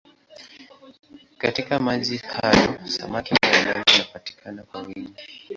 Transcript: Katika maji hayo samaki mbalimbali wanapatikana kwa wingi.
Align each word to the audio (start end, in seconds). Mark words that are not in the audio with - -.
Katika 1.37 1.79
maji 1.79 2.17
hayo 2.17 2.79
samaki 2.85 3.35
mbalimbali 3.35 3.83
wanapatikana 3.93 4.63
kwa 4.63 4.81
wingi. 4.81 5.15